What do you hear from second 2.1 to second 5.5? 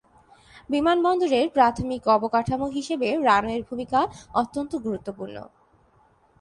অবকাঠামো হিসেবে রানওয়ের ভূমিকা অত্যন্ত গুরুত্বপূর্ণ।